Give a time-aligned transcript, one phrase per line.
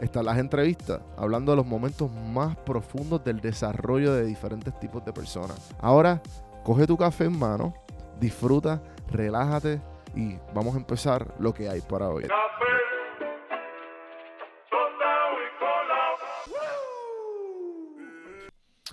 [0.00, 5.12] están las entrevistas, hablando de los momentos más profundos del desarrollo de diferentes tipos de
[5.12, 5.74] personas.
[5.80, 6.22] Ahora,
[6.64, 7.74] coge tu café en mano,
[8.20, 9.80] disfruta, relájate
[10.14, 12.26] y vamos a empezar lo que hay para hoy.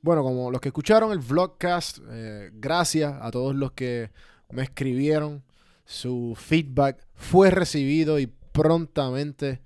[0.00, 4.10] Bueno, como los que escucharon el vlogcast, eh, gracias a todos los que
[4.50, 5.42] me escribieron.
[5.84, 9.60] Su feedback fue recibido y prontamente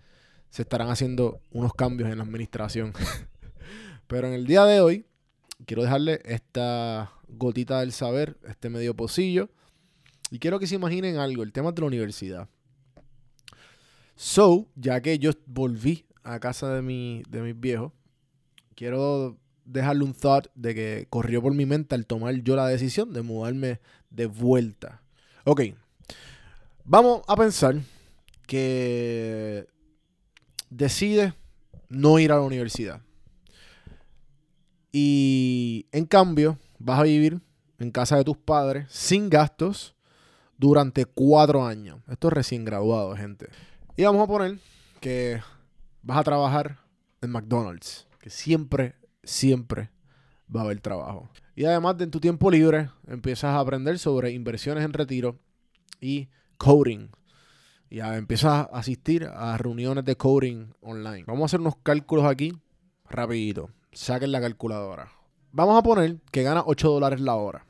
[0.52, 2.92] se estarán haciendo unos cambios en la administración.
[4.06, 5.06] Pero en el día de hoy,
[5.64, 9.48] quiero dejarle esta gotita del saber, este medio pocillo.
[10.30, 12.50] Y quiero que se imaginen algo, el tema de la universidad.
[14.14, 17.92] So, ya que yo volví a casa de, mi, de mis viejos,
[18.74, 23.14] quiero dejarle un thought de que corrió por mi mente al tomar yo la decisión
[23.14, 25.00] de mudarme de vuelta.
[25.44, 25.62] Ok,
[26.84, 27.80] vamos a pensar
[28.46, 29.71] que
[30.76, 31.34] decide
[31.88, 33.02] no ir a la universidad.
[34.90, 37.40] Y en cambio, vas a vivir
[37.78, 39.94] en casa de tus padres sin gastos
[40.58, 42.00] durante cuatro años.
[42.08, 43.48] Esto es recién graduado, gente.
[43.96, 44.58] Y vamos a poner
[45.00, 45.40] que
[46.02, 46.78] vas a trabajar
[47.20, 49.90] en McDonald's, que siempre, siempre
[50.54, 51.30] va a haber trabajo.
[51.54, 55.38] Y además de en tu tiempo libre, empiezas a aprender sobre inversiones en retiro
[56.00, 56.28] y
[56.58, 57.08] coding.
[57.92, 61.24] Y empiezas a asistir a reuniones de coding online.
[61.26, 62.54] Vamos a hacer unos cálculos aquí,
[63.10, 63.68] rapidito.
[63.92, 65.12] Saquen la calculadora.
[65.50, 67.66] Vamos a poner que gana 8 dólares la hora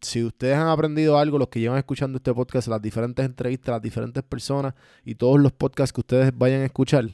[0.00, 3.82] Si ustedes han aprendido algo, los que llevan escuchando este podcast, las diferentes entrevistas, las
[3.82, 4.72] diferentes personas
[5.04, 7.04] y todos los podcasts que ustedes vayan a escuchar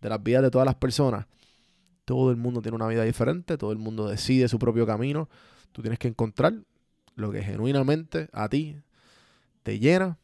[0.00, 1.26] de las vidas de todas las personas,
[2.04, 5.28] todo el mundo tiene una vida diferente, todo el mundo decide su propio camino.
[5.72, 6.54] Tú tienes que encontrar
[7.16, 8.76] lo que genuinamente a ti
[9.64, 10.16] te llena,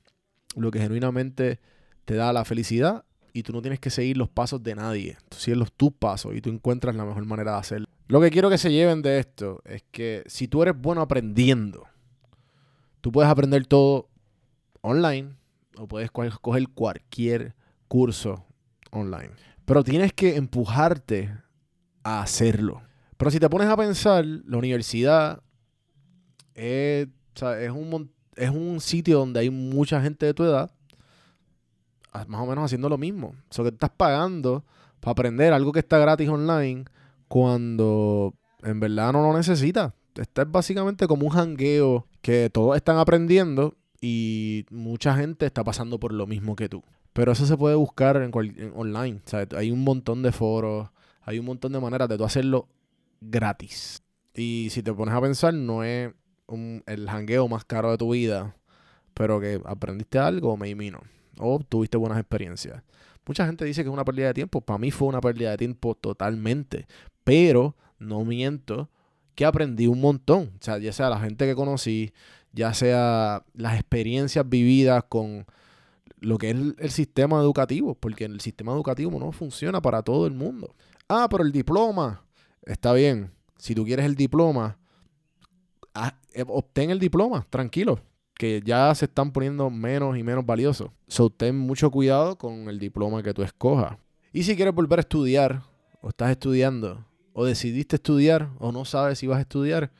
[0.54, 1.58] lo que genuinamente
[2.04, 3.04] te da la felicidad
[3.34, 5.18] y tú no tienes que seguir los pasos de nadie.
[5.28, 7.88] Tú sigues los tus pasos y tú encuentras la mejor manera de hacerlo.
[8.06, 11.84] Lo que quiero que se lleven de esto es que si tú eres bueno aprendiendo,
[13.00, 14.08] tú puedes aprender todo
[14.82, 15.34] online
[15.76, 17.56] o puedes coger cualquier
[17.88, 18.46] curso
[18.92, 19.32] online.
[19.64, 21.36] Pero tienes que empujarte
[22.04, 22.82] a hacerlo.
[23.16, 25.42] Pero si te pones a pensar, la universidad
[26.54, 30.70] es, es, un, es un sitio donde hay mucha gente de tu edad
[32.28, 33.34] más o menos haciendo lo mismo.
[33.50, 34.64] O sea, que estás pagando
[35.00, 36.84] para aprender algo que está gratis online
[37.28, 39.92] cuando en verdad no lo necesitas.
[40.14, 45.98] Este es básicamente como un jangueo que todos están aprendiendo y mucha gente está pasando
[45.98, 46.82] por lo mismo que tú.
[47.12, 48.30] Pero eso se puede buscar en,
[48.74, 49.20] online.
[49.56, 50.88] Hay un montón de foros,
[51.22, 52.68] hay un montón de maneras de tú hacerlo
[53.20, 54.02] gratis.
[54.34, 56.12] Y si te pones a pensar, no es
[56.86, 58.56] el jangueo más caro de tu vida,
[59.14, 61.00] pero que aprendiste algo, me no
[61.38, 62.82] o tuviste buenas experiencias.
[63.26, 64.60] Mucha gente dice que es una pérdida de tiempo.
[64.60, 66.86] Para mí fue una pérdida de tiempo totalmente.
[67.24, 68.90] Pero no miento
[69.34, 70.52] que aprendí un montón.
[70.60, 72.12] O sea, ya sea la gente que conocí,
[72.52, 75.46] ya sea las experiencias vividas con
[76.20, 80.32] lo que es el, sistema educativo, porque el sistema educativo no funciona para todo el
[80.32, 80.74] mundo.
[81.08, 82.24] Ah, pero el diploma,
[82.62, 83.30] está bien.
[83.58, 84.78] Si tú quieres el diploma,
[85.94, 88.00] ah, eh, obtén el diploma, tranquilo,
[88.36, 90.90] que ya se están poniendo menos y menos valiosos.
[91.06, 93.96] So, ten mucho cuidado con el diploma que tú escojas.
[94.32, 95.62] Y si quieres volver a estudiar,
[96.00, 99.92] o estás estudiando, o decidiste estudiar, o no sabes si vas a estudiar,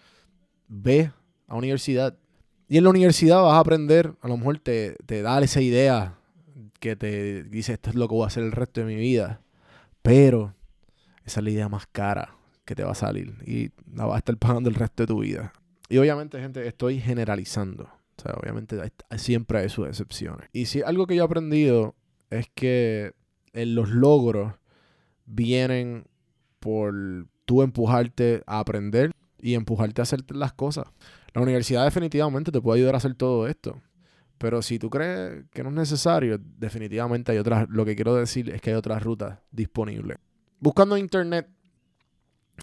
[0.69, 1.13] ve
[1.47, 2.17] a universidad.
[2.69, 6.19] Y en la universidad vas a aprender, a lo mejor te, te da esa idea
[6.81, 9.41] que te dice esto es lo que voy a hacer el resto de mi vida.
[10.03, 10.55] Pero
[11.25, 14.19] esa es la idea más cara que te va a salir y la vas a
[14.19, 15.53] estar pagando el resto de tu vida.
[15.89, 17.89] Y obviamente, gente, estoy generalizando.
[18.17, 18.81] O sea, obviamente
[19.17, 20.49] siempre hay sus excepciones.
[20.53, 21.95] Y si algo que yo he aprendido
[22.31, 23.13] es que
[23.53, 24.55] en los logros
[25.27, 26.07] vienen
[26.61, 26.95] por
[27.45, 30.87] tú empujarte a aprender y empujarte a hacer las cosas.
[31.35, 33.81] La universidad definitivamente te puede ayudar a hacer todo esto.
[34.39, 37.69] Pero si tú crees que no es necesario, definitivamente hay otras.
[37.69, 40.19] Lo que quiero decir es que hay otras rutas disponibles.
[40.59, 41.49] Buscando internet,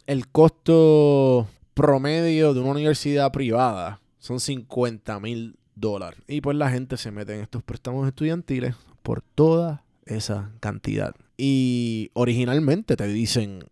[0.05, 6.21] el costo promedio de una universidad privada son 50 mil dólares.
[6.27, 11.13] Y pues la gente se mete en estos préstamos estudiantiles por toda esa cantidad.
[11.37, 13.65] Y originalmente te dicen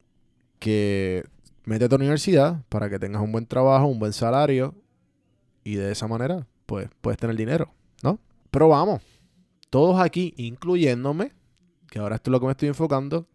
[0.57, 1.23] que
[1.65, 4.73] métete a tu universidad para que tengas un buen trabajo, un buen salario
[5.63, 7.71] y de esa manera pues puedes tener dinero,
[8.03, 8.19] ¿no?
[8.51, 9.01] Pero vamos,
[9.69, 11.31] todos aquí, incluyéndome,
[11.89, 13.27] que ahora esto es lo que me estoy enfocando,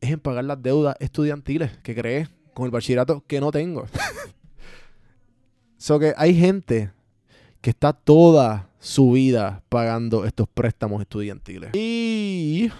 [0.00, 3.86] es en pagar las deudas estudiantiles que crees con el bachillerato que no tengo.
[5.80, 6.92] so que hay gente
[7.62, 11.70] que está toda su vida pagando estos préstamos estudiantiles.
[11.74, 12.70] Y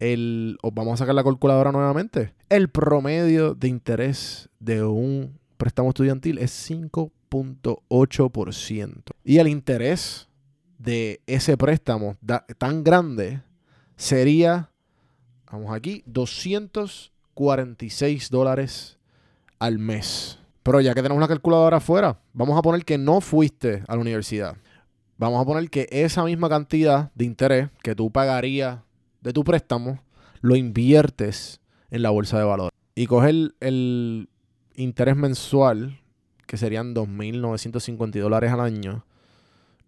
[0.00, 2.34] el, os vamos a sacar la calculadora nuevamente.
[2.48, 9.02] El promedio de interés de un préstamo estudiantil es 5.8%.
[9.24, 10.28] Y el interés
[10.78, 12.16] de ese préstamo
[12.58, 13.40] tan grande
[13.94, 14.72] sería,
[15.50, 18.98] vamos aquí, 246 dólares
[19.60, 20.39] al mes.
[20.70, 24.02] Pero ya que tenemos la calculadora afuera, vamos a poner que no fuiste a la
[24.02, 24.56] universidad.
[25.18, 28.78] Vamos a poner que esa misma cantidad de interés que tú pagarías
[29.20, 29.98] de tu préstamo,
[30.40, 32.70] lo inviertes en la bolsa de valores.
[32.94, 34.28] Y coges el,
[34.76, 35.98] interés mensual,
[36.46, 39.04] que serían 2.950 dólares al año,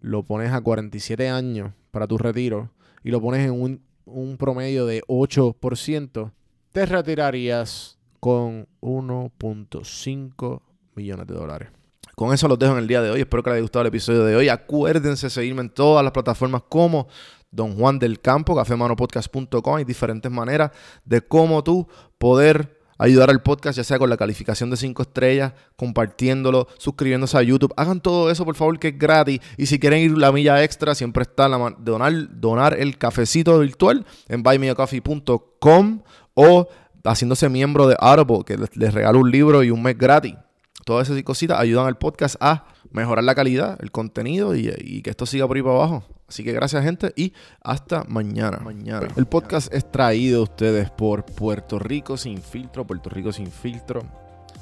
[0.01, 2.73] lo pones a 47 años para tu retiro
[3.05, 6.33] y lo pones en un, un promedio de 8%,
[6.73, 10.61] te retirarías con 1.5
[10.95, 11.69] millones de dólares.
[12.15, 13.21] Con eso los dejo en el día de hoy.
[13.21, 14.49] Espero que les haya gustado el episodio de hoy.
[14.49, 17.09] Acuérdense de seguirme en todas las plataformas como
[17.51, 19.77] Don Juan del Campo, cafemanopodcast.com.
[19.77, 20.71] Hay diferentes maneras
[21.05, 25.53] de cómo tú poder ayudar al podcast, ya sea con la calificación de 5 estrellas,
[25.77, 27.73] compartiéndolo, suscribiéndose a YouTube.
[27.77, 29.41] Hagan todo eso, por favor, que es gratis.
[29.57, 34.07] Y si quieren ir la milla extra, siempre está la donar, donar el cafecito virtual
[34.29, 36.03] en buymeacoffee.com
[36.35, 36.69] o
[37.05, 40.35] haciéndose miembro de Audible, que les regalo un libro y un mes gratis.
[40.85, 45.27] Todas esas cositas ayudan al podcast a mejorar la calidad, el contenido y, que esto
[45.27, 46.05] siga por ahí para abajo.
[46.29, 48.59] Así que gracias, gente, y hasta mañana.
[48.59, 49.09] mañana.
[49.17, 52.87] El podcast es traído a ustedes por Puerto Rico Sin Filtro.
[52.87, 54.03] Puerto Rico Sin Filtro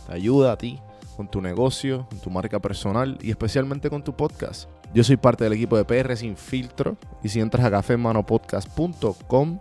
[0.07, 0.81] te ayuda a ti
[1.17, 4.69] con tu negocio, con tu marca personal y especialmente con tu podcast.
[4.93, 9.61] Yo soy parte del equipo de PR Sin Filtro y si entras a cafemanopodcast.com